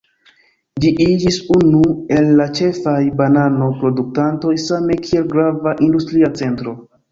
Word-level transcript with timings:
Ĝi 0.85 0.89
iĝis 1.03 1.35
unu 1.57 1.81
el 2.21 2.31
la 2.39 2.47
ĉefaj 2.61 2.97
banano-produktantoj 3.21 4.57
same 4.67 4.99
kiel 5.05 5.31
grava 5.37 5.77
industria 5.91 6.35
centro. 6.43 6.79